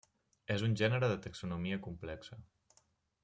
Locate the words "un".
0.67-0.73